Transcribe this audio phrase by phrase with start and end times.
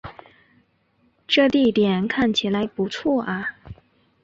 [1.27, 3.55] 这地点看起来不错啊